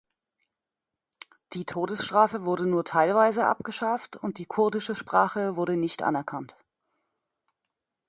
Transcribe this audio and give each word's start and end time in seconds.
Die 1.53 1.63
Todesstrafe 1.63 2.43
wurde 2.43 2.65
nur 2.65 2.83
teilweise 2.83 3.45
abgeschafft, 3.45 4.15
und 4.17 4.39
die 4.39 4.47
kurdische 4.47 4.95
Sprache 4.95 5.55
wurde 5.57 5.77
nicht 5.77 6.01
anerkannt. 6.01 6.55